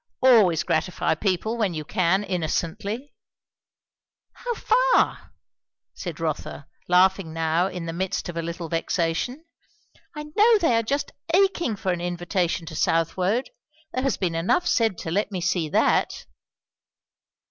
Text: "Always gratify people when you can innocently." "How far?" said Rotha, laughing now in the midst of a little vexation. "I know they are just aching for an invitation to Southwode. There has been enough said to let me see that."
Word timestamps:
"Always 0.23 0.63
gratify 0.63 1.13
people 1.13 1.57
when 1.57 1.75
you 1.75 1.85
can 1.85 2.23
innocently." 2.23 3.13
"How 4.33 4.55
far?" 4.55 5.33
said 5.93 6.19
Rotha, 6.19 6.65
laughing 6.87 7.33
now 7.33 7.67
in 7.67 7.85
the 7.85 7.93
midst 7.93 8.27
of 8.27 8.35
a 8.35 8.41
little 8.41 8.67
vexation. 8.67 9.45
"I 10.15 10.23
know 10.35 10.57
they 10.57 10.75
are 10.75 10.81
just 10.81 11.11
aching 11.35 11.75
for 11.75 11.91
an 11.91 12.01
invitation 12.01 12.65
to 12.65 12.75
Southwode. 12.75 13.51
There 13.93 14.01
has 14.01 14.17
been 14.17 14.33
enough 14.33 14.65
said 14.65 14.97
to 15.05 15.11
let 15.11 15.31
me 15.31 15.39
see 15.39 15.69
that." 15.69 16.25